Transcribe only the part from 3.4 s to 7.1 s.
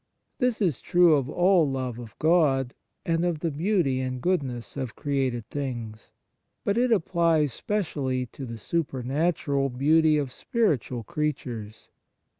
the beauty and goodness of created things; but it